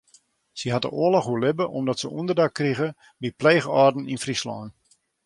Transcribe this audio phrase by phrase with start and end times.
[0.59, 2.89] Sy hat de oarloch oerlibbe omdat se ûnderdak krige
[3.21, 4.67] by pleechâlden yn Fryslân.